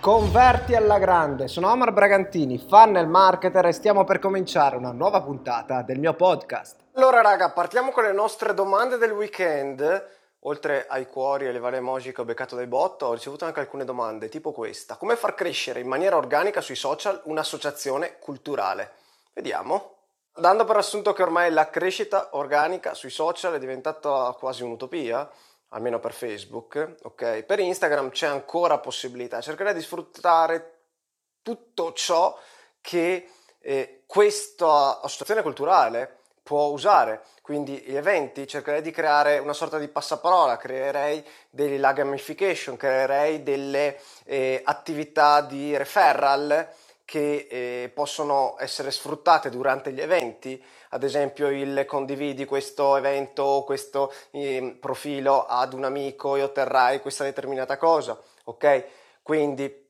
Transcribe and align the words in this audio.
Converti 0.00 0.74
alla 0.74 0.98
grande, 0.98 1.46
sono 1.46 1.70
Omar 1.70 1.92
Bragantini, 1.92 2.56
funnel 2.56 3.06
marketer 3.06 3.66
e 3.66 3.72
stiamo 3.72 4.04
per 4.04 4.18
cominciare 4.18 4.76
una 4.76 4.92
nuova 4.92 5.20
puntata 5.20 5.82
del 5.82 5.98
mio 5.98 6.14
podcast. 6.14 6.76
Allora 6.94 7.20
raga, 7.20 7.50
partiamo 7.50 7.90
con 7.90 8.04
le 8.04 8.12
nostre 8.12 8.54
domande 8.54 8.96
del 8.96 9.10
weekend. 9.10 10.08
Oltre 10.44 10.86
ai 10.88 11.04
cuori 11.04 11.44
e 11.44 11.52
le 11.52 11.58
varie 11.58 11.80
emoji 11.80 12.12
che 12.12 12.22
ho 12.22 12.24
beccato 12.24 12.56
dai 12.56 12.66
bot, 12.66 13.02
ho 13.02 13.12
ricevuto 13.12 13.44
anche 13.44 13.60
alcune 13.60 13.84
domande, 13.84 14.30
tipo 14.30 14.52
questa. 14.52 14.96
Come 14.96 15.16
far 15.16 15.34
crescere 15.34 15.80
in 15.80 15.86
maniera 15.86 16.16
organica 16.16 16.62
sui 16.62 16.76
social 16.76 17.20
un'associazione 17.24 18.16
culturale? 18.20 18.92
Vediamo. 19.34 19.96
Dando 20.34 20.64
per 20.64 20.76
assunto 20.76 21.12
che 21.12 21.22
ormai 21.22 21.52
la 21.52 21.68
crescita 21.68 22.28
organica 22.30 22.94
sui 22.94 23.10
social 23.10 23.52
è 23.52 23.58
diventata 23.58 24.34
quasi 24.38 24.62
un'utopia, 24.62 25.28
almeno 25.70 25.98
per 25.98 26.12
Facebook, 26.12 26.96
ok? 27.02 27.42
Per 27.42 27.58
Instagram 27.58 28.10
c'è 28.10 28.26
ancora 28.26 28.78
possibilità, 28.78 29.40
cercherei 29.40 29.74
di 29.74 29.82
sfruttare 29.82 30.78
tutto 31.42 31.92
ciò 31.92 32.38
che 32.80 33.28
eh, 33.60 34.02
questa 34.06 35.00
associazione 35.00 35.42
culturale 35.42 36.18
può 36.42 36.64
usare, 36.66 37.22
quindi 37.42 37.78
gli 37.86 37.94
eventi, 37.94 38.46
cercherei 38.46 38.82
di 38.82 38.90
creare 38.90 39.38
una 39.38 39.52
sorta 39.52 39.78
di 39.78 39.86
passaparola, 39.86 40.56
creerei 40.56 41.24
della 41.48 41.92
gamification, 41.92 42.76
creerei 42.76 43.42
delle 43.42 44.00
eh, 44.24 44.60
attività 44.64 45.42
di 45.42 45.76
referral 45.76 46.68
che 47.10 47.48
eh, 47.50 47.90
possono 47.92 48.54
essere 48.60 48.92
sfruttate 48.92 49.50
durante 49.50 49.90
gli 49.90 50.00
eventi, 50.00 50.62
ad 50.90 51.02
esempio 51.02 51.48
il 51.48 51.84
condividi 51.84 52.44
questo 52.44 52.96
evento, 52.96 53.64
questo 53.66 54.12
eh, 54.30 54.76
profilo 54.78 55.44
ad 55.44 55.72
un 55.72 55.82
amico 55.82 56.36
e 56.36 56.44
otterrai 56.44 57.00
questa 57.00 57.24
determinata 57.24 57.76
cosa, 57.78 58.16
ok? 58.44 58.84
Quindi 59.24 59.88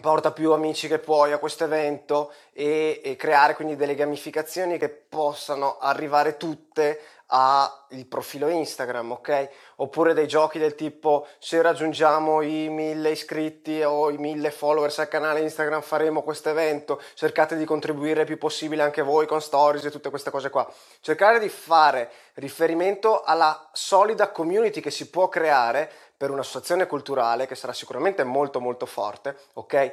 porta 0.00 0.32
più 0.32 0.52
amici 0.52 0.88
che 0.88 0.98
puoi 0.98 1.32
a 1.32 1.38
questo 1.38 1.64
evento 1.64 2.32
e, 2.54 3.02
e 3.04 3.16
creare 3.16 3.54
quindi 3.54 3.76
delle 3.76 3.94
gamificazioni 3.94 4.78
che 4.78 4.88
possano 4.88 5.76
arrivare 5.76 6.38
tutte 6.72 7.00
al 7.34 7.70
profilo 8.08 8.48
Instagram, 8.48 9.12
ok? 9.12 9.48
Oppure 9.76 10.12
dei 10.12 10.26
giochi 10.26 10.58
del 10.58 10.74
tipo 10.74 11.26
se 11.38 11.62
raggiungiamo 11.62 12.42
i 12.42 12.68
mille 12.68 13.10
iscritti 13.10 13.82
o 13.82 14.10
i 14.10 14.18
mille 14.18 14.50
followers 14.50 14.98
al 14.98 15.08
canale 15.08 15.40
Instagram 15.40 15.80
faremo 15.80 16.22
questo 16.22 16.50
evento, 16.50 17.00
cercate 17.14 17.56
di 17.56 17.64
contribuire 17.64 18.20
il 18.20 18.26
più 18.26 18.36
possibile 18.36 18.82
anche 18.82 19.00
voi 19.02 19.26
con 19.26 19.40
stories 19.40 19.84
e 19.84 19.90
tutte 19.90 20.10
queste 20.10 20.30
cose 20.30 20.50
qua. 20.50 20.70
Cercare 21.00 21.38
di 21.38 21.48
fare 21.48 22.10
riferimento 22.34 23.22
alla 23.22 23.70
solida 23.72 24.30
community 24.30 24.80
che 24.80 24.90
si 24.90 25.08
può 25.08 25.28
creare 25.28 25.90
per 26.16 26.30
un'associazione 26.30 26.86
culturale 26.86 27.46
che 27.46 27.54
sarà 27.54 27.72
sicuramente 27.72 28.24
molto 28.24 28.60
molto 28.60 28.84
forte, 28.84 29.36
ok? 29.54 29.92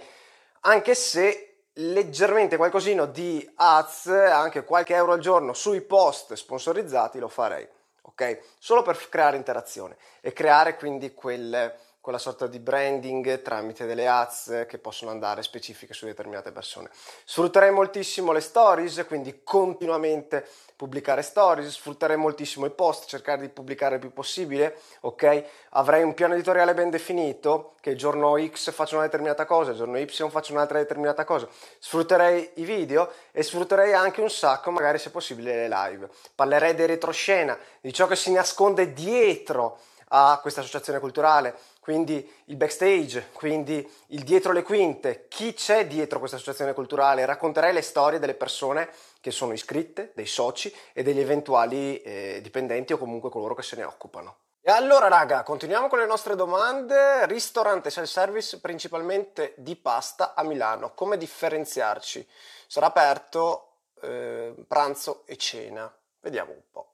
Anche 0.62 0.94
se 0.94 1.49
leggermente 1.80 2.58
qualcosino 2.58 3.06
di 3.06 3.48
ads, 3.56 4.08
anche 4.08 4.64
qualche 4.64 4.96
euro 4.96 5.14
al 5.14 5.20
giorno 5.20 5.54
sui 5.54 5.82
post 5.82 6.34
sponsorizzati 6.34 7.20
lo 7.20 7.28
farei, 7.28 7.68
ok? 8.02 8.40
Solo 8.60 8.82
per 8.82 8.98
creare 9.10 9.38
interazione 9.38 9.98
e 10.22 10.34
creare 10.34 10.76
quindi 10.76 11.14
quel, 11.14 11.74
quella 12.02 12.18
sorta 12.18 12.48
di 12.48 12.60
branding 12.60 13.42
tramite 13.42 13.86
delle 13.86 14.08
ads 14.08 14.66
che 14.68 14.78
possono 14.78 15.12
andare 15.12 15.44
specifiche 15.44 15.94
su 15.94 16.06
determinate 16.06 16.52
persone. 16.52 16.90
Sfrutterei 17.26 17.72
moltissimo 17.72 18.32
le 18.32 18.40
stories, 18.40 19.06
quindi 19.08 19.42
continuamente 19.44 20.48
pubblicare 20.76 21.22
stories, 21.22 21.74
sfrutterei 21.74 22.16
moltissimo 22.16 22.66
i 22.66 22.70
post, 22.70 23.06
cercare 23.06 23.42
di 23.42 23.50
pubblicare 23.50 23.96
il 23.96 24.00
più 24.02 24.14
possibile, 24.14 24.80
ok? 25.02 25.44
Avrei 25.72 26.04
un 26.04 26.14
piano 26.14 26.36
editoriale 26.36 26.74
ben 26.74 26.90
definito, 26.90 27.74
che 27.82 27.90
il 27.90 27.98
giorno 27.98 28.38
X 28.42 28.72
faccio 28.72 28.96
una 28.96 29.04
determinata 29.04 29.46
cosa, 29.46 29.72
il 29.72 29.78
giorno 29.78 29.98
Y 29.98 30.08
faccio 30.08 30.54
un'altra 30.54 30.78
determinata 30.78 31.26
cosa. 31.26 31.50
Sfrutterei 31.80 32.52
i 32.56 32.64
video 32.64 33.12
e 33.32 33.44
sfrutterei 33.44 33.94
anche 33.94 34.22
un 34.22 34.30
sacco, 34.30 34.72
magari 34.72 35.00
se 35.00 35.12
possibile, 35.12 35.68
le 35.68 35.68
live. 35.68 36.10
Parlerei 36.34 36.74
di 36.76 36.86
retroscena, 36.86 37.58
di 37.82 37.92
ciò 37.92 38.08
che 38.08 38.16
si 38.16 38.32
nasconde 38.32 38.94
dietro 38.94 39.80
a 40.12 40.40
questa 40.42 40.62
associazione 40.62 41.00
culturale, 41.00 41.56
quindi 41.90 42.32
il 42.46 42.56
backstage, 42.56 43.30
quindi 43.34 43.92
il 44.10 44.22
dietro 44.22 44.52
le 44.52 44.62
quinte, 44.62 45.26
chi 45.28 45.56
c'è 45.56 45.88
dietro 45.88 46.20
questa 46.20 46.36
associazione 46.36 46.76
culturale, 46.76 47.26
racconterei 47.26 47.74
le 47.74 47.82
storie 47.82 48.20
delle 48.20 48.36
persone 48.36 48.92
che 49.20 49.32
sono 49.32 49.54
iscritte, 49.54 50.12
dei 50.14 50.28
soci 50.28 50.72
e 50.94 51.02
degli 51.02 51.20
eventuali 51.20 52.00
eh, 52.04 52.42
dipendenti 52.44 52.94
o 52.94 53.00
comunque 53.00 53.32
coloro 53.32 53.56
che 53.56 53.64
se 53.64 53.76
ne 53.76 53.86
occupano. 53.86 54.36
E 54.62 54.70
allora 54.70 55.08
raga, 55.08 55.42
continuiamo 55.42 55.88
con 55.88 55.98
le 55.98 56.06
nostre 56.06 56.36
domande. 56.36 57.26
Ristorante 57.26 57.90
self-service 57.90 58.60
principalmente 58.60 59.56
di 59.58 59.76
pasta 59.76 60.36
a 60.36 60.44
Milano, 60.44 60.94
come 60.94 61.18
differenziarci? 61.18 62.30
Sarà 62.68 62.86
aperto 62.86 63.78
eh, 64.02 64.54
pranzo 64.68 65.24
e 65.26 65.38
cena. 65.38 65.92
Vediamo 66.20 66.52
un 66.52 66.62
po'. 66.70 66.89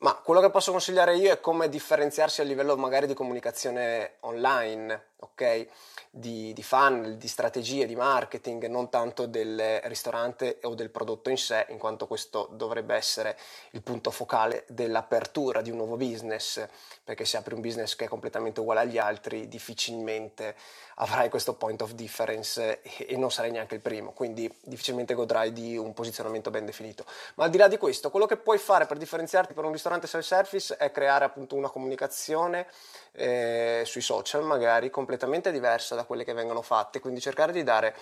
Ma 0.00 0.14
quello 0.14 0.40
che 0.40 0.50
posso 0.50 0.70
consigliare 0.70 1.16
io 1.16 1.32
è 1.32 1.40
come 1.40 1.68
differenziarsi 1.68 2.40
a 2.40 2.44
livello 2.44 2.76
magari 2.76 3.08
di 3.08 3.14
comunicazione 3.14 4.18
online, 4.20 5.06
ok? 5.16 5.66
Di, 6.10 6.52
di 6.52 6.62
funnel, 6.62 7.16
di 7.16 7.26
strategie, 7.26 7.84
di 7.84 7.96
marketing, 7.96 8.66
non 8.66 8.90
tanto 8.90 9.26
del 9.26 9.80
ristorante 9.84 10.60
o 10.62 10.74
del 10.74 10.90
prodotto 10.90 11.30
in 11.30 11.36
sé, 11.36 11.66
in 11.70 11.78
quanto 11.78 12.06
questo 12.06 12.48
dovrebbe 12.52 12.94
essere 12.94 13.36
il 13.72 13.82
punto 13.82 14.12
focale 14.12 14.64
dell'apertura 14.68 15.62
di 15.62 15.70
un 15.70 15.78
nuovo 15.78 15.96
business, 15.96 16.64
perché 17.02 17.24
se 17.24 17.36
apri 17.36 17.54
un 17.54 17.60
business 17.60 17.96
che 17.96 18.04
è 18.04 18.08
completamente 18.08 18.60
uguale 18.60 18.80
agli 18.80 18.98
altri, 18.98 19.48
difficilmente 19.48 20.54
avrai 21.00 21.28
questo 21.28 21.54
point 21.54 21.80
of 21.82 21.92
difference 21.92 22.80
e, 22.82 23.06
e 23.08 23.16
non 23.16 23.30
sarai 23.30 23.50
neanche 23.50 23.74
il 23.74 23.80
primo, 23.80 24.12
quindi 24.12 24.52
difficilmente 24.62 25.14
godrai 25.14 25.52
di 25.52 25.76
un 25.76 25.92
posizionamento 25.92 26.50
ben 26.50 26.64
definito. 26.64 27.04
Ma 27.34 27.44
al 27.44 27.50
di 27.50 27.58
là 27.58 27.68
di 27.68 27.76
questo, 27.76 28.10
quello 28.10 28.26
che 28.26 28.36
puoi 28.36 28.58
fare 28.58 28.86
per 28.86 28.96
differenziarti 28.96 29.54
per 29.54 29.64
un 29.64 29.72
ristorante 29.72 29.87
self-service 30.06 30.76
è 30.76 30.90
creare 30.90 31.24
appunto 31.24 31.54
una 31.54 31.70
comunicazione 31.70 32.66
eh, 33.12 33.82
sui 33.84 34.00
social 34.00 34.42
magari 34.44 34.90
completamente 34.90 35.50
diversa 35.50 35.94
da 35.94 36.04
quelle 36.04 36.24
che 36.24 36.32
vengono 36.32 36.62
fatte, 36.62 37.00
quindi 37.00 37.20
cercare 37.20 37.52
di 37.52 37.62
dare 37.62 37.94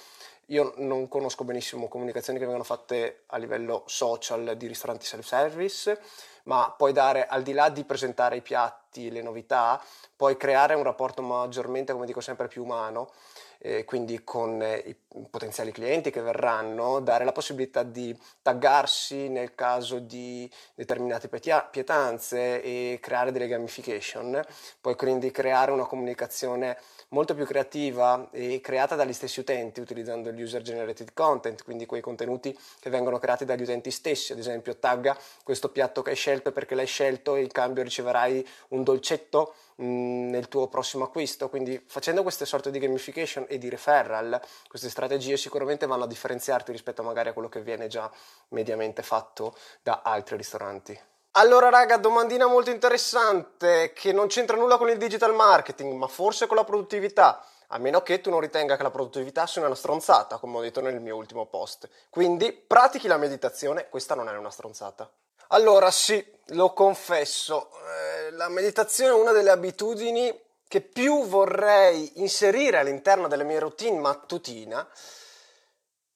io 0.51 0.75
non 0.77 1.09
conosco 1.09 1.45
benissimo 1.45 1.89
comunicazioni 1.89 2.39
che 2.39 2.45
vengono 2.45 2.65
fatte 2.65 3.23
a 3.27 3.37
livello 3.37 3.83
social 3.87 4.57
di 4.57 4.67
ristoranti 4.69 5.05
self-service, 5.05 6.01
ma 6.47 6.75
puoi 6.77 6.93
dare 6.93 7.27
al 7.27 7.43
di 7.43 7.53
là 7.53 7.69
di 7.69 7.85
presentare 7.85 8.37
i 8.37 8.43
piatti, 8.43 9.11
le 9.11 9.23
novità, 9.23 9.81
puoi 10.15 10.37
creare 10.37 10.75
un 10.75 10.83
rapporto 10.83 11.23
maggiormente, 11.23 11.93
come 11.93 12.07
dico 12.07 12.21
sempre, 12.21 12.49
più 12.49 12.63
umano 12.63 13.11
eh, 13.59 13.85
quindi 13.85 14.23
con 14.23 14.63
eh, 14.63 14.83
i 14.87 14.97
potenziali 15.29 15.73
clienti 15.73 16.11
che 16.11 16.21
verranno, 16.21 17.01
dare 17.01 17.25
la 17.25 17.33
possibilità 17.33 17.83
di 17.83 18.17
taggarsi 18.43 19.29
nel 19.29 19.55
caso 19.55 19.99
di 19.99 20.51
determinate 20.75 21.29
pietanze 21.29 22.63
e 22.63 22.99
creare 23.01 23.33
delle 23.33 23.49
gamification, 23.49 24.45
poi 24.81 24.95
quindi 24.95 25.31
creare 25.31 25.71
una 25.71 25.85
comunicazione 25.85 26.79
molto 27.09 27.35
più 27.35 27.45
creativa 27.45 28.29
e 28.31 28.61
creata 28.61 28.95
dagli 28.95 29.13
stessi 29.13 29.41
utenti 29.41 29.81
utilizzando 29.81 30.29
il 30.29 30.41
user 30.41 30.63
generated 30.63 31.13
content, 31.13 31.65
quindi 31.65 31.87
quei 31.87 32.01
contenuti 32.01 32.57
che 32.79 32.91
vengono 32.91 33.19
creati 33.19 33.45
dagli 33.45 33.63
utenti 33.63 33.91
stessi, 33.91 34.33
ad 34.33 34.39
esempio 34.39 34.77
tagga 34.77 35.17
questo 35.43 35.71
piatto 35.71 36.03
che 36.03 36.11
hai 36.11 36.17
scelto 36.17 36.36
perché 36.41 36.75
l'hai 36.75 36.87
scelto 36.87 37.37
e 37.37 37.43
in 37.43 37.53
cambio 37.53 37.83
riceverai 37.83 38.47
un 38.69 38.83
dolcetto 38.83 39.55
Mm, 39.83 40.31
nel 40.31 40.49
tuo 40.49 40.69
prossimo 40.69 41.05
acquisto. 41.05 41.51
Quindi 41.51 41.83
facendo 41.87 42.23
queste 42.23 42.47
sorte 42.47 42.71
di 42.71 42.79
gamification 42.79 43.45
e 43.47 43.59
di 43.59 43.69
referral, 43.69 44.41
queste 44.69 44.89
strategie 44.89 45.37
sicuramente 45.37 45.87
vanno 45.87 46.05
a 46.05 46.07
differenziarti 46.07 46.73
rispetto 46.73 47.03
magari 47.03 47.29
a 47.29 47.33
quello 47.35 47.51
che 47.51 47.61
viene 47.61 47.87
già 47.87 48.11
mediamente 48.49 49.03
fatto 49.03 49.55
da 49.83 50.01
altri 50.03 50.39
ristoranti. 50.39 50.99
Allora 51.33 51.69
raga, 51.69 51.99
domandina 51.99 52.47
molto 52.47 52.71
interessante 52.71 53.93
che 53.93 54.13
non 54.13 54.29
c'entra 54.29 54.57
nulla 54.57 54.79
con 54.79 54.89
il 54.89 54.97
digital 54.97 55.35
marketing, 55.35 55.93
ma 55.93 56.07
forse 56.09 56.47
con 56.47 56.57
la 56.57 56.65
produttività, 56.65 57.45
a 57.69 57.79
meno 57.79 58.01
che 58.01 58.23
tu 58.23 58.31
non 58.31 58.41
ritenga 58.41 58.79
che 58.79 58.83
la 58.83 58.91
produttività 58.91 59.47
sia 59.47 59.61
una 59.63 59.75
stronzata, 59.75 60.39
come 60.39 60.57
ho 60.57 60.61
detto 60.63 60.81
nel 60.81 61.03
mio 61.03 61.17
ultimo 61.17 61.45
post. 61.45 61.91
Quindi 62.09 62.51
pratichi 62.53 63.07
la 63.07 63.19
meditazione, 63.19 63.91
questa 63.91 64.15
non 64.15 64.31
è 64.31 64.37
una 64.39 64.51
stronzata. 64.51 65.11
Allora 65.49 65.91
sì, 65.91 66.25
lo 66.51 66.73
confesso, 66.73 67.71
eh, 67.71 68.31
la 68.33 68.49
meditazione 68.49 69.11
è 69.11 69.21
una 69.21 69.33
delle 69.33 69.51
abitudini 69.51 70.43
che 70.67 70.81
più 70.81 71.25
vorrei 71.27 72.21
inserire 72.21 72.79
all'interno 72.79 73.29
della 73.29 73.45
mia 73.45 73.61
routine 73.61 73.99
mattutina 73.99 74.87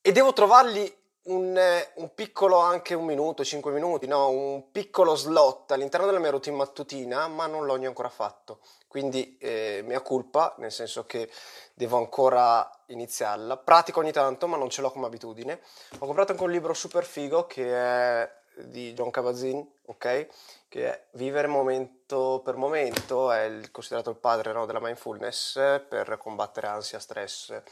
e 0.01 0.11
devo 0.11 0.33
trovargli 0.33 0.93
un, 1.25 1.57
eh, 1.57 1.93
un, 1.97 2.13
piccolo, 2.15 2.59
anche 2.59 2.95
un 2.95 3.05
minuto, 3.05 3.45
cinque 3.45 3.71
minuti, 3.71 4.09
no, 4.09 4.31
un 4.31 4.73
piccolo 4.73 5.15
slot 5.15 5.71
all'interno 5.71 6.07
della 6.07 6.19
mia 6.19 6.31
routine 6.31 6.57
mattutina, 6.57 7.29
ma 7.29 7.47
non 7.47 7.67
l'ho 7.67 7.75
ancora 7.75 8.09
fatto. 8.09 8.61
Quindi 8.89 9.37
eh, 9.39 9.83
mia 9.85 10.01
colpa, 10.01 10.55
nel 10.59 10.73
senso 10.73 11.07
che 11.07 11.31
devo 11.75 11.99
ancora 11.99 12.69
iniziarla. 12.87 13.59
Pratico 13.59 14.01
ogni 14.01 14.11
tanto, 14.11 14.49
ma 14.49 14.57
non 14.57 14.71
ce 14.71 14.81
l'ho 14.81 14.91
come 14.91 15.07
abitudine. 15.07 15.61
Ho 15.99 16.07
comprato 16.07 16.33
anche 16.33 16.43
un 16.43 16.51
libro 16.51 16.75
super 16.75 17.05
figo 17.05 17.47
che 17.47 17.73
è 17.73 18.40
di 18.67 18.93
John 18.93 19.11
Kabat-Zinn, 19.11 19.61
ok? 19.87 20.27
Che 20.69 21.05
vivere 21.13 21.49
momento 21.49 22.41
per 22.45 22.57
momento, 22.57 23.31
è 23.31 23.45
il, 23.45 23.71
considerato 23.71 24.11
il 24.11 24.17
padre 24.17 24.53
no, 24.53 24.67
della 24.67 24.81
mindfulness 24.81 25.55
per 25.89 26.17
combattere 26.19 26.67
ansia, 26.67 26.99
stress 26.99 27.63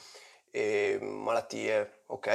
e 0.59 0.99
malattie, 1.01 2.03
ok? 2.07 2.27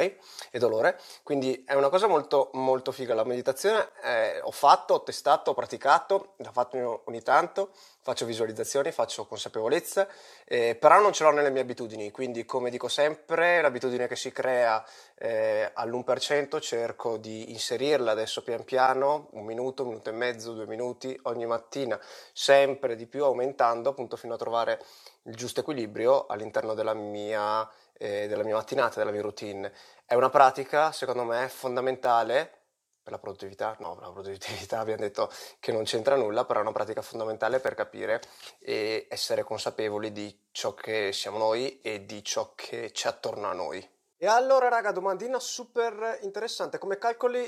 E 0.52 0.58
dolore. 0.58 0.98
Quindi 1.24 1.64
è 1.66 1.74
una 1.74 1.90
cosa 1.90 2.08
molto, 2.08 2.52
molto 2.54 2.94
figa. 2.94 3.14
La 3.14 3.26
meditazione 3.26 3.90
eh, 4.02 4.40
ho 4.42 4.52
fatto, 4.52 4.94
ho 4.94 5.04
testato, 5.04 5.52
ho 5.52 5.54
praticato, 5.54 6.36
la 6.38 6.52
faccio 6.52 7.02
ogni 7.06 7.22
tanto, 7.22 7.72
faccio 8.02 8.26
visualizzazioni, 8.26 8.92
faccio 8.92 9.26
consapevolezza, 9.26 10.08
eh, 10.46 10.76
però 10.76 11.02
non 11.02 11.12
ce 11.12 11.24
l'ho 11.24 11.32
nelle 11.32 11.50
mie 11.50 11.62
abitudini. 11.62 12.12
Quindi, 12.12 12.46
come 12.46 12.70
dico 12.70 12.88
sempre, 12.88 13.62
l'abitudine 13.62 14.08
che 14.08 14.16
si 14.16 14.32
crea 14.32 14.82
eh, 15.16 15.70
all'1% 15.74 16.62
cerco 16.62 17.18
di 17.18 17.52
inserirla 17.52 18.12
adesso 18.12 18.42
pian 18.42 18.64
piano, 18.64 19.28
un 19.32 19.44
minuto, 19.44 19.84
un 19.84 19.90
minuto 19.90 20.10
e 20.10 20.14
mezzo, 20.14 20.54
due 20.54 20.68
minuti 20.68 21.20
ogni 21.24 21.46
mattina, 21.46 22.00
sempre 22.32 22.96
di 22.96 23.06
più 23.06 23.26
aumentando 23.26 23.90
appunto 23.90 24.16
fino 24.16 24.36
a 24.36 24.38
trovare 24.38 24.82
il 25.24 25.36
giusto 25.36 25.62
equilibrio 25.62 26.26
all'interno 26.28 26.74
della 26.74 26.94
mia 26.94 27.70
eh, 27.94 28.28
della 28.28 28.44
mia 28.44 28.56
mattinata, 28.56 29.00
della 29.00 29.12
mia 29.12 29.22
routine. 29.22 29.72
È 30.06 30.14
una 30.14 30.30
pratica, 30.30 30.92
secondo 30.92 31.24
me, 31.24 31.48
fondamentale 31.50 32.62
per 33.04 33.12
la 33.12 33.20
produttività, 33.20 33.76
no, 33.80 33.98
la 34.00 34.12
produttività 34.12 34.80
abbiamo 34.80 35.02
detto 35.02 35.30
che 35.60 35.72
non 35.72 35.84
c'entra 35.84 36.16
nulla, 36.16 36.46
però 36.46 36.60
è 36.60 36.62
una 36.62 36.72
pratica 36.72 37.02
fondamentale 37.02 37.60
per 37.60 37.76
capire 37.76 38.22
e 38.60 39.08
essere 39.10 39.44
consapevoli 39.44 40.12
di 40.12 40.48
ciò 40.52 40.74
che 40.74 41.12
siamo 41.12 41.38
noi 41.38 41.82
e 41.82 42.06
di 42.06 42.24
ciò 42.24 42.54
che 42.56 42.92
c'è 42.92 43.10
attorno 43.10 43.50
a 43.50 43.54
noi. 43.54 43.86
E 44.18 44.26
allora, 44.26 44.70
raga, 44.70 44.92
domandina 44.92 45.38
super 45.38 46.20
interessante. 46.22 46.78
Come 46.78 46.98
calcoli 46.98 47.44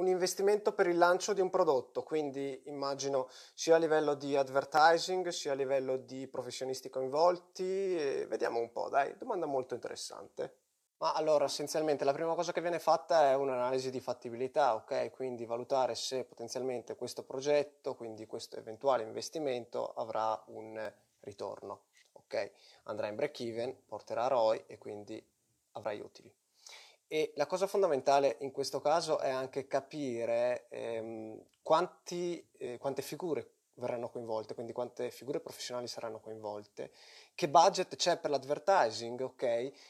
un 0.00 0.08
investimento 0.08 0.72
per 0.72 0.86
il 0.86 0.96
lancio 0.96 1.34
di 1.34 1.42
un 1.42 1.50
prodotto, 1.50 2.02
quindi 2.02 2.62
immagino 2.64 3.28
sia 3.52 3.74
a 3.76 3.78
livello 3.78 4.14
di 4.14 4.34
advertising, 4.34 5.28
sia 5.28 5.52
a 5.52 5.54
livello 5.54 5.98
di 5.98 6.26
professionisti 6.26 6.88
coinvolti. 6.88 8.24
vediamo 8.26 8.58
un 8.60 8.72
po', 8.72 8.88
dai, 8.88 9.14
domanda 9.18 9.44
molto 9.44 9.74
interessante. 9.74 10.56
Ma 11.00 11.12
allora, 11.12 11.44
essenzialmente, 11.44 12.04
la 12.04 12.12
prima 12.12 12.34
cosa 12.34 12.52
che 12.52 12.62
viene 12.62 12.78
fatta 12.78 13.30
è 13.30 13.34
un'analisi 13.34 13.90
di 13.90 14.00
fattibilità, 14.00 14.74
ok? 14.74 15.10
Quindi 15.10 15.44
valutare 15.44 15.94
se 15.94 16.24
potenzialmente 16.24 16.96
questo 16.96 17.22
progetto, 17.22 17.94
quindi 17.94 18.26
questo 18.26 18.56
eventuale 18.56 19.02
investimento 19.02 19.92
avrà 19.94 20.42
un 20.46 20.92
ritorno, 21.20 21.84
ok? 22.12 22.50
Andrà 22.84 23.06
in 23.08 23.16
break 23.16 23.40
even, 23.40 23.76
porterà 23.86 24.26
ROI 24.28 24.64
e 24.66 24.78
quindi 24.78 25.22
avrai 25.72 26.00
utili. 26.00 26.32
E 27.12 27.32
la 27.34 27.46
cosa 27.46 27.66
fondamentale 27.66 28.36
in 28.42 28.52
questo 28.52 28.80
caso 28.80 29.18
è 29.18 29.30
anche 29.30 29.66
capire 29.66 30.68
ehm, 30.68 31.44
quanti, 31.60 32.48
eh, 32.56 32.78
quante 32.78 33.02
figure 33.02 33.54
verranno 33.80 34.08
coinvolte, 34.08 34.54
quindi 34.54 34.72
quante 34.72 35.10
figure 35.10 35.40
professionali 35.40 35.88
saranno 35.88 36.20
coinvolte, 36.20 36.92
che 37.34 37.48
budget 37.48 37.96
c'è 37.96 38.18
per 38.18 38.30
l'advertising, 38.30 39.18
ok? 39.20 39.42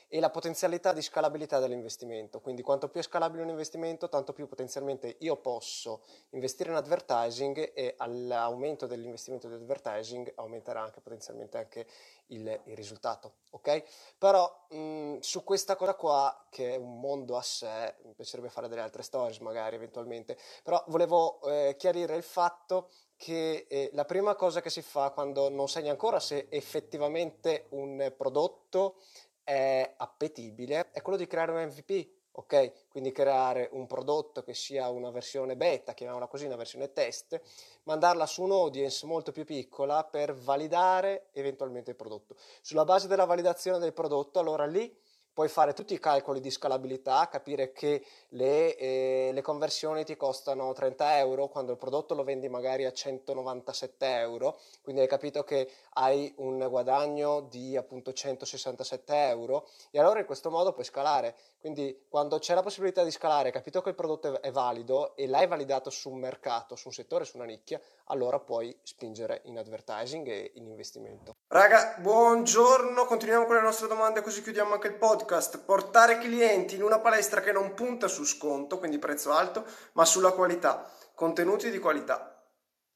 E 0.08 0.20
la 0.20 0.30
potenzialità 0.30 0.92
di 0.92 1.02
scalabilità 1.02 1.58
dell'investimento. 1.58 2.40
Quindi 2.40 2.62
quanto 2.62 2.88
più 2.88 3.00
è 3.00 3.02
scalabile 3.02 3.42
un 3.42 3.48
investimento, 3.48 4.08
tanto 4.08 4.32
più 4.32 4.46
potenzialmente 4.46 5.16
io 5.18 5.36
posso 5.36 6.02
investire 6.30 6.70
in 6.70 6.76
advertising 6.76 7.72
e 7.74 7.94
all'aumento 7.98 8.86
dell'investimento 8.86 9.48
di 9.48 9.54
advertising 9.54 10.32
aumenterà 10.36 10.80
anche 10.80 11.00
potenzialmente 11.00 11.58
anche 11.58 11.86
il, 12.26 12.60
il 12.64 12.76
risultato, 12.76 13.34
ok? 13.50 13.82
Però 14.16 14.66
mh, 14.70 15.18
su 15.18 15.42
questa 15.42 15.74
cosa 15.74 15.94
qua, 15.94 16.46
che 16.50 16.74
è 16.74 16.76
un 16.76 17.00
mondo 17.00 17.36
a 17.36 17.42
sé, 17.42 17.96
mi 18.04 18.14
piacerebbe 18.14 18.48
fare 18.48 18.68
delle 18.68 18.82
altre 18.82 19.02
stories 19.02 19.38
magari 19.38 19.74
eventualmente, 19.74 20.38
però 20.62 20.82
volevo 20.86 21.40
eh, 21.42 21.74
chiarire 21.76 22.14
il 22.14 22.22
fatto 22.22 22.90
che 23.20 23.66
eh, 23.68 23.90
la 23.92 24.06
prima 24.06 24.34
cosa 24.34 24.62
che 24.62 24.70
si 24.70 24.80
fa 24.80 25.10
quando 25.10 25.50
non 25.50 25.68
sai 25.68 25.90
ancora 25.90 26.18
se 26.20 26.46
effettivamente 26.48 27.66
un 27.72 28.14
prodotto 28.16 28.96
è 29.44 29.92
appetibile 29.98 30.90
è 30.90 31.02
quello 31.02 31.18
di 31.18 31.26
creare 31.26 31.52
un 31.52 31.66
MVP, 31.66 32.08
ok? 32.32 32.88
Quindi 32.88 33.12
creare 33.12 33.68
un 33.72 33.86
prodotto 33.86 34.42
che 34.42 34.54
sia 34.54 34.88
una 34.88 35.10
versione 35.10 35.54
beta, 35.54 35.92
chiamiamola 35.92 36.28
così, 36.28 36.46
una 36.46 36.56
versione 36.56 36.94
test, 36.94 37.38
mandarla 37.82 38.24
su 38.24 38.42
un'audience 38.42 39.04
molto 39.04 39.32
più 39.32 39.44
piccola 39.44 40.02
per 40.02 40.32
validare 40.32 41.28
eventualmente 41.32 41.90
il 41.90 41.96
prodotto. 41.96 42.36
Sulla 42.62 42.86
base 42.86 43.06
della 43.06 43.26
validazione 43.26 43.78
del 43.78 43.92
prodotto, 43.92 44.38
allora 44.38 44.64
lì 44.64 44.96
puoi 45.40 45.50
fare 45.50 45.72
tutti 45.72 45.94
i 45.94 45.98
calcoli 45.98 46.38
di 46.38 46.50
scalabilità, 46.50 47.26
capire 47.30 47.72
che 47.72 48.04
le, 48.28 48.76
eh, 48.76 49.30
le, 49.32 49.40
conversioni 49.40 50.04
ti 50.04 50.14
costano 50.14 50.70
30 50.74 51.16
euro 51.16 51.48
quando 51.48 51.72
il 51.72 51.78
prodotto 51.78 52.14
lo 52.14 52.24
vendi 52.24 52.50
magari 52.50 52.84
a 52.84 52.92
197 52.92 54.18
euro, 54.18 54.58
quindi 54.82 55.00
hai 55.00 55.08
capito 55.08 55.42
che 55.42 55.66
hai 55.94 56.30
un 56.36 56.66
guadagno 56.68 57.40
di 57.40 57.74
appunto 57.74 58.12
167 58.12 59.28
euro 59.28 59.66
e 59.90 59.98
allora 59.98 60.20
in 60.20 60.26
questo 60.26 60.50
modo 60.50 60.74
puoi 60.74 60.84
scalare. 60.84 61.34
Quindi 61.58 62.06
quando 62.08 62.38
c'è 62.38 62.54
la 62.54 62.62
possibilità 62.62 63.02
di 63.02 63.10
scalare, 63.10 63.46
hai 63.46 63.52
capito 63.52 63.80
che 63.80 63.90
il 63.90 63.94
prodotto 63.94 64.42
è 64.42 64.50
valido 64.50 65.16
e 65.16 65.26
l'hai 65.26 65.46
validato 65.46 65.88
su 65.88 66.10
un 66.10 66.18
mercato, 66.18 66.74
su 66.74 66.88
un 66.88 66.94
settore, 66.94 67.24
su 67.24 67.36
una 67.36 67.46
nicchia, 67.46 67.80
allora 68.06 68.38
puoi 68.38 68.74
spingere 68.82 69.40
in 69.44 69.58
advertising 69.58 70.26
e 70.26 70.52
in 70.54 70.66
investimento. 70.66 71.34
Raga, 71.48 71.96
buongiorno, 71.98 73.04
continuiamo 73.04 73.44
con 73.44 73.56
le 73.56 73.62
nostre 73.62 73.88
domande 73.88 74.22
così 74.22 74.42
chiudiamo 74.42 74.74
anche 74.74 74.88
il 74.88 74.94
podcast. 74.94 75.28
Portare 75.64 76.18
clienti 76.18 76.74
in 76.74 76.82
una 76.82 76.98
palestra 76.98 77.40
che 77.40 77.52
non 77.52 77.74
punta 77.74 78.08
su 78.08 78.24
sconto, 78.24 78.78
quindi 78.78 78.98
prezzo 78.98 79.30
alto, 79.30 79.64
ma 79.92 80.04
sulla 80.04 80.32
qualità, 80.32 80.90
contenuti 81.14 81.70
di 81.70 81.78
qualità. 81.78 82.42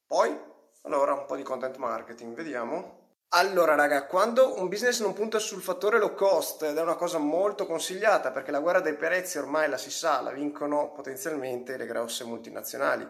Poi, 0.06 0.36
allora, 0.82 1.12
un 1.12 1.26
po' 1.26 1.36
di 1.36 1.44
content 1.44 1.76
marketing, 1.76 2.34
vediamo. 2.34 3.02
Allora, 3.28 3.74
raga, 3.74 4.06
quando 4.06 4.60
un 4.60 4.68
business 4.68 5.00
non 5.00 5.12
punta 5.12 5.38
sul 5.38 5.62
fattore 5.62 5.98
low 5.98 6.14
cost 6.14 6.62
ed 6.62 6.76
è 6.76 6.82
una 6.82 6.94
cosa 6.94 7.18
molto 7.18 7.66
consigliata 7.66 8.30
perché 8.30 8.50
la 8.50 8.60
guerra 8.60 8.80
dei 8.80 8.94
prezzi 8.94 9.38
ormai 9.38 9.68
la 9.68 9.76
si 9.76 9.90
sa, 9.90 10.20
la 10.20 10.30
vincono 10.30 10.92
potenzialmente 10.92 11.76
le 11.76 11.86
grosse 11.86 12.24
multinazionali. 12.24 13.08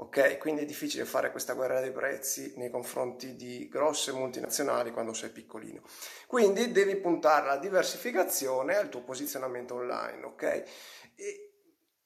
Ok, 0.00 0.38
quindi 0.38 0.62
è 0.62 0.64
difficile 0.64 1.04
fare 1.04 1.32
questa 1.32 1.54
guerra 1.54 1.80
dei 1.80 1.90
prezzi 1.90 2.52
nei 2.56 2.70
confronti 2.70 3.34
di 3.34 3.68
grosse 3.68 4.12
multinazionali 4.12 4.92
quando 4.92 5.12
sei 5.12 5.30
piccolino. 5.30 5.82
Quindi 6.28 6.70
devi 6.70 6.94
puntare 6.96 7.48
alla 7.48 7.58
diversificazione 7.58 8.74
e 8.74 8.76
al 8.76 8.88
tuo 8.90 9.02
posizionamento 9.02 9.74
online, 9.74 10.24
ok? 10.24 10.42
E, 10.42 11.52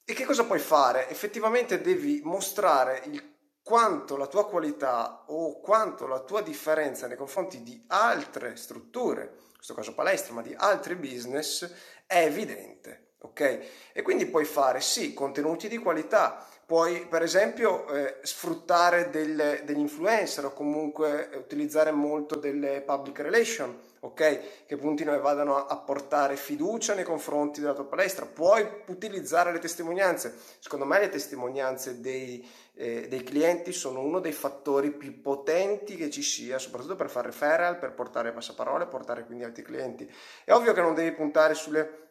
e 0.07 0.13
che 0.15 0.25
cosa 0.25 0.45
puoi 0.45 0.59
fare? 0.59 1.11
Effettivamente 1.11 1.83
devi 1.83 2.23
mostrare 2.25 3.03
il 3.05 3.31
quanto 3.63 4.17
la 4.17 4.27
tua 4.27 4.49
qualità 4.49 5.25
o 5.29 5.61
quanto 5.61 6.07
la 6.07 6.21
tua 6.21 6.41
differenza 6.41 7.07
nei 7.07 7.19
confronti 7.19 7.63
di 7.63 7.85
altre 7.89 8.57
strutture, 8.57 9.23
in 9.23 9.55
questo 9.55 9.75
caso 9.75 9.95
palestra, 9.95 10.33
ma 10.33 10.41
di 10.41 10.55
altri 10.57 10.97
business, 10.97 11.71
è 12.07 12.25
evidente, 12.25 13.13
ok? 13.19 13.67
E 13.93 14.01
quindi 14.01 14.25
puoi 14.27 14.47
fare 14.47 14.81
sì 14.81 15.13
contenuti 15.13 15.69
di 15.69 15.77
qualità, 15.77 16.47
puoi 16.73 17.05
per 17.07 17.21
esempio 17.21 17.87
eh, 17.89 18.17
sfruttare 18.23 19.11
del, 19.11 19.61
degli 19.63 19.79
influencer 19.79 20.47
o 20.47 20.55
comunque 20.55 21.29
utilizzare 21.35 21.91
molto 21.91 22.37
delle 22.37 22.81
public 22.81 23.19
relation, 23.19 23.79
ok? 24.01 24.65
Che 24.65 24.77
puntino 24.79 25.15
e 25.15 25.19
vadano 25.19 25.67
a 25.67 25.77
portare 25.77 26.35
fiducia 26.37 26.95
nei 26.95 27.05
confronti 27.05 27.61
della 27.61 27.75
tua 27.75 27.85
palestra. 27.85 28.25
Puoi 28.25 28.67
utilizzare 28.87 29.53
le 29.53 29.59
testimonianze. 29.59 30.35
Secondo 30.61 30.87
me 30.87 30.99
le 30.99 31.11
testimonianze 31.11 32.01
dei, 32.01 32.43
eh, 32.73 33.07
dei 33.07 33.23
clienti 33.23 33.71
sono 33.71 34.01
uno 34.01 34.19
dei 34.19 34.33
fattori 34.33 34.93
più 34.93 35.21
potenti 35.21 35.97
che 35.97 36.09
ci 36.09 36.23
sia, 36.23 36.59
soprattutto 36.59 36.97
per 36.97 37.11
fare 37.11 37.27
referral, 37.27 37.79
per 37.79 37.93
portare 37.93 38.33
passaparole, 38.33 38.87
portare 38.87 39.27
quindi 39.27 39.45
altri 39.45 39.63
clienti. 39.63 40.11
È 40.43 40.53
ovvio 40.53 40.73
che 40.73 40.81
non 40.81 40.95
devi 40.95 41.13
puntare 41.13 41.53
sulle 41.53 42.02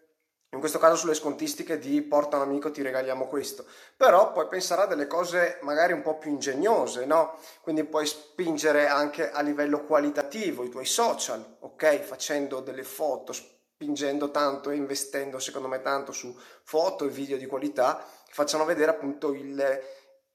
in 0.54 0.60
questo 0.60 0.80
caso 0.80 0.98
sulle 0.98 1.14
scontistiche 1.14 1.80
di 1.80 2.02
porta 2.02 2.36
un 2.36 2.44
amico 2.44 2.72
ti 2.72 2.82
regaliamo 2.82 3.26
questo, 3.28 3.66
però 3.96 4.34
puoi 4.34 4.48
pensare 4.48 4.82
a 4.82 4.86
delle 4.86 5.08
cose 5.08 5.60
magari 5.62 5.94
un 5.94 6.02
po' 6.02 6.18
più 6.18 6.30
ingegnose, 6.30 7.06
no? 7.06 7.38
Quindi 7.62 7.86
puoi 7.86 8.06
spingere 8.06 8.88
anche 8.88 9.32
a 9.32 9.40
livello 9.42 9.86
qualitativo 9.86 10.66
i 10.66 10.70
tuoi 10.70 10.86
social, 10.86 11.58
ok? 11.60 12.00
Facendo 12.02 12.60
delle 12.60 12.84
foto, 12.84 13.32
spingendo 13.32 14.30
tanto 14.30 14.70
e 14.70 14.76
investendo 14.76 15.40
secondo 15.40 15.70
me 15.70 15.82
tanto 15.82 16.12
su 16.12 16.38
foto 16.64 17.06
e 17.06 17.10
video 17.10 17.38
di 17.38 17.46
qualità 17.46 18.06
che 18.26 18.34
facciano 18.34 18.66
vedere 18.66 18.92
appunto 18.92 19.34
il, 19.34 19.82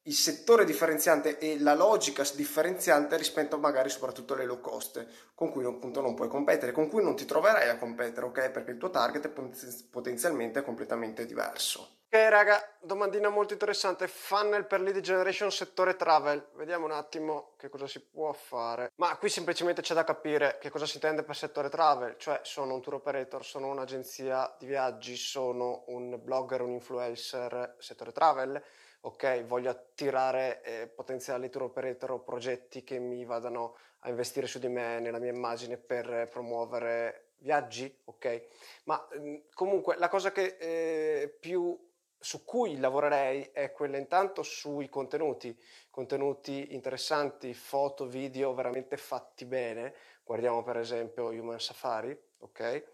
il 0.06 0.14
settore 0.14 0.64
differenziante 0.64 1.38
e 1.38 1.58
la 1.60 1.74
logica 1.74 2.24
differenziante 2.34 3.16
rispetto 3.16 3.58
magari 3.58 3.88
soprattutto 3.88 4.34
alle 4.34 4.44
low 4.44 4.60
cost 4.60 5.04
con 5.34 5.50
cui 5.50 5.64
appunto 5.64 6.00
non 6.00 6.14
puoi 6.14 6.28
competere, 6.28 6.72
con 6.72 6.88
cui 6.88 7.02
non 7.02 7.16
ti 7.16 7.24
troverai 7.24 7.68
a 7.68 7.76
competere, 7.76 8.26
ok? 8.26 8.50
Perché 8.50 8.70
il 8.70 8.78
tuo 8.78 8.90
target 8.90 9.26
è 9.26 9.42
potenzialmente 9.90 10.62
completamente 10.62 11.26
diverso. 11.26 11.94
Ok 12.08 12.30
raga, 12.30 12.64
domandina 12.78 13.28
molto 13.28 13.52
interessante, 13.52 14.06
funnel 14.06 14.64
per 14.64 14.80
lead 14.80 15.00
generation 15.00 15.50
settore 15.50 15.96
travel, 15.96 16.50
vediamo 16.54 16.84
un 16.84 16.92
attimo 16.92 17.54
che 17.58 17.68
cosa 17.68 17.88
si 17.88 18.00
può 18.00 18.32
fare. 18.32 18.92
Ma 18.96 19.16
qui 19.16 19.28
semplicemente 19.28 19.82
c'è 19.82 19.92
da 19.92 20.04
capire 20.04 20.58
che 20.60 20.70
cosa 20.70 20.86
si 20.86 20.94
intende 20.94 21.24
per 21.24 21.34
settore 21.34 21.68
travel, 21.68 22.14
cioè 22.16 22.38
sono 22.44 22.74
un 22.74 22.80
tour 22.80 22.94
operator, 22.94 23.44
sono 23.44 23.66
un'agenzia 23.66 24.54
di 24.56 24.66
viaggi, 24.66 25.16
sono 25.16 25.82
un 25.88 26.16
blogger, 26.22 26.62
un 26.62 26.70
influencer, 26.70 27.74
settore 27.80 28.12
travel 28.12 28.62
ok? 29.00 29.44
Voglio 29.44 29.70
attirare 29.70 30.62
eh, 30.62 30.86
potenziali 30.88 31.50
tour 31.50 31.64
operator 31.64 32.12
o 32.12 32.20
progetti 32.20 32.84
che 32.84 32.98
mi 32.98 33.24
vadano 33.24 33.76
a 34.00 34.08
investire 34.08 34.46
su 34.46 34.58
di 34.58 34.68
me 34.68 35.00
nella 35.00 35.18
mia 35.18 35.32
immagine 35.32 35.76
per 35.76 36.28
promuovere 36.30 37.32
viaggi, 37.38 37.94
ok? 38.04 38.46
Ma 38.84 39.08
mm, 39.18 39.36
comunque 39.54 39.96
la 39.96 40.08
cosa 40.08 40.32
che 40.32 40.56
eh, 40.58 41.36
più 41.40 41.78
su 42.18 42.44
cui 42.44 42.78
lavorerei 42.78 43.50
è 43.52 43.70
quella 43.72 43.98
intanto 43.98 44.42
sui 44.42 44.88
contenuti, 44.88 45.56
contenuti 45.90 46.74
interessanti, 46.74 47.54
foto, 47.54 48.06
video 48.06 48.54
veramente 48.54 48.96
fatti 48.96 49.44
bene. 49.44 49.94
Guardiamo 50.24 50.62
per 50.62 50.78
esempio 50.78 51.28
Human 51.28 51.60
Safari, 51.60 52.18
ok? 52.38 52.84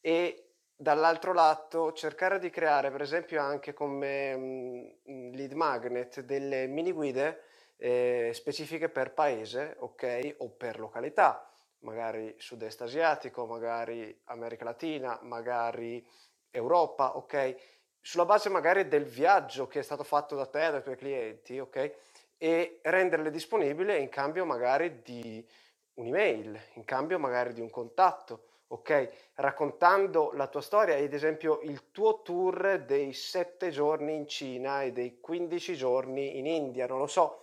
E 0.00 0.45
dall'altro 0.76 1.32
lato 1.32 1.92
cercare 1.92 2.38
di 2.38 2.50
creare 2.50 2.90
per 2.90 3.00
esempio 3.00 3.40
anche 3.40 3.72
come 3.72 4.36
mh, 4.36 5.30
lead 5.34 5.52
magnet 5.52 6.20
delle 6.20 6.66
mini 6.66 6.92
guide 6.92 7.42
eh, 7.78 8.30
specifiche 8.34 8.88
per 8.88 9.12
paese, 9.12 9.76
ok? 9.78 10.36
O 10.38 10.50
per 10.50 10.78
località, 10.78 11.48
magari 11.80 12.34
sud-est 12.38 12.82
asiatico, 12.82 13.46
magari 13.46 14.18
America 14.24 14.64
Latina, 14.64 15.18
magari 15.22 16.06
Europa, 16.50 17.16
ok? 17.16 17.56
Sulla 18.00 18.24
base 18.24 18.48
magari 18.48 18.88
del 18.88 19.04
viaggio 19.04 19.66
che 19.66 19.80
è 19.80 19.82
stato 19.82 20.04
fatto 20.04 20.36
da 20.36 20.46
te, 20.46 20.70
dai 20.70 20.82
tuoi 20.82 20.96
clienti, 20.96 21.58
ok? 21.58 21.94
E 22.38 22.80
renderle 22.82 23.30
disponibili 23.30 24.00
in 24.00 24.08
cambio 24.08 24.44
magari 24.44 25.02
di 25.02 25.46
un'email, 25.94 26.60
in 26.74 26.84
cambio 26.84 27.18
magari 27.18 27.52
di 27.52 27.60
un 27.60 27.70
contatto, 27.70 28.44
ok? 28.68 29.30
Raccontando 29.34 30.32
la 30.34 30.46
tua 30.48 30.60
storia, 30.60 30.96
ad 30.96 31.12
esempio 31.12 31.60
il 31.62 31.90
tuo 31.92 32.22
tour 32.22 32.82
dei 32.84 33.12
7 33.12 33.70
giorni 33.70 34.14
in 34.14 34.26
Cina 34.26 34.82
e 34.82 34.92
dei 34.92 35.20
15 35.20 35.76
giorni 35.76 36.38
in 36.38 36.46
India, 36.46 36.86
non 36.86 36.98
lo 36.98 37.06
so, 37.06 37.42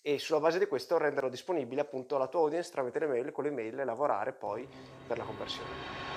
e 0.00 0.18
sulla 0.18 0.40
base 0.40 0.58
di 0.58 0.66
questo 0.66 0.98
renderlo 0.98 1.28
disponibile 1.28 1.80
appunto 1.80 2.16
alla 2.16 2.28
tua 2.28 2.40
audience 2.40 2.70
tramite 2.70 3.00
le 3.00 3.06
mail, 3.06 3.32
con 3.32 3.44
le 3.44 3.50
mail 3.50 3.78
e 3.78 3.84
lavorare 3.84 4.32
poi 4.32 4.66
per 5.06 5.18
la 5.18 5.24
conversione. 5.24 6.15